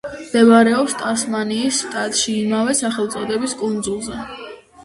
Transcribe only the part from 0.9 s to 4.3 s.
ტასმანიის შტატში ამავე სახელწოდების კუნძულზე.